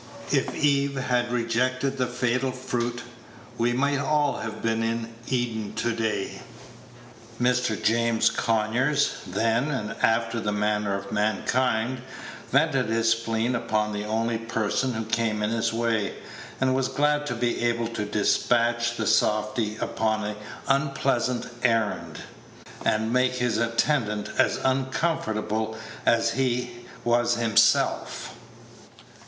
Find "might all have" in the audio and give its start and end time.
3.71-4.59